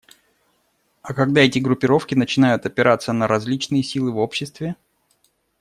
А 1.03 1.13
когда 1.13 1.41
эти 1.41 1.59
группировки 1.59 2.15
начинают 2.15 2.65
опираться 2.65 3.13
на 3.13 3.27
различные 3.27 3.83
силы 3.83 4.11
в 4.11 4.17
обществе? 4.17 4.75